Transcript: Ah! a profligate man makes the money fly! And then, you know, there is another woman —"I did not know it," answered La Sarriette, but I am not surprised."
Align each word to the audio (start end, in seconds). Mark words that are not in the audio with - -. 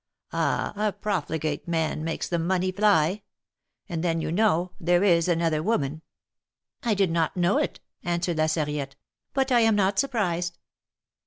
Ah! 0.33 0.73
a 0.77 0.91
profligate 0.91 1.67
man 1.67 2.03
makes 2.03 2.27
the 2.27 2.39
money 2.39 2.71
fly! 2.71 3.21
And 3.87 4.03
then, 4.03 4.19
you 4.19 4.31
know, 4.31 4.71
there 4.79 5.03
is 5.03 5.27
another 5.27 5.61
woman 5.61 6.01
—"I 6.83 6.95
did 6.95 7.11
not 7.11 7.37
know 7.37 7.59
it," 7.59 7.79
answered 8.01 8.37
La 8.39 8.47
Sarriette, 8.47 8.95
but 9.35 9.51
I 9.51 9.59
am 9.59 9.75
not 9.75 9.99
surprised." 9.99 10.57